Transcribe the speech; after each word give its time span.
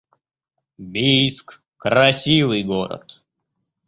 Бийск— 0.87 1.61
красивый 1.83 2.63
город 2.63 3.21